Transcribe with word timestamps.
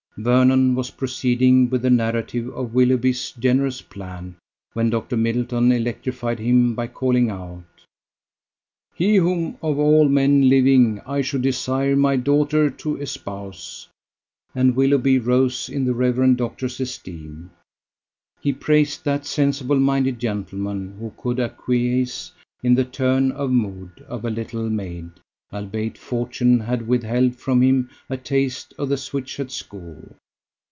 Vernon 0.17 0.75
was 0.75 0.91
proceeding 0.91 1.67
with 1.69 1.81
the 1.83 1.89
narrative 1.89 2.49
of 2.53 2.73
Willoughby's 2.75 3.31
generous 3.39 3.81
plan 3.81 4.35
when 4.73 4.89
Dr. 4.89 5.15
Middleton 5.17 5.71
electrified 5.71 6.37
him 6.37 6.75
by 6.75 6.87
calling 6.87 7.29
out: 7.31 7.63
"He 8.93 9.15
whom 9.15 9.57
of 9.63 9.79
all 9.79 10.07
men 10.09 10.47
living 10.49 10.99
I 11.07 11.21
should 11.21 11.41
desire 11.43 11.95
my 11.95 12.17
daughter 12.17 12.69
to 12.69 12.97
espouse!" 12.97 13.87
and 14.53 14.75
Willoughby 14.75 15.17
rose 15.17 15.69
in 15.69 15.85
the 15.85 15.93
Rev. 15.93 16.35
Doctor's 16.37 16.79
esteem: 16.81 17.49
he 18.41 18.51
praised 18.53 19.05
that 19.05 19.25
sensibly 19.25 19.79
minded 19.79 20.19
gentleman, 20.19 20.97
who 20.99 21.13
could 21.17 21.39
acquiesce 21.39 22.33
in 22.61 22.75
the 22.75 22.85
turn 22.85 23.31
of 23.31 23.49
mood 23.49 24.03
of 24.09 24.25
a 24.25 24.29
little 24.29 24.69
maid, 24.69 25.09
albeit 25.53 25.97
Fortune 25.97 26.61
had 26.61 26.87
withheld 26.87 27.35
from 27.35 27.61
him 27.61 27.89
a 28.09 28.15
taste 28.15 28.73
of 28.77 28.87
the 28.87 28.95
switch 28.95 29.37
at 29.37 29.51
school. 29.51 30.15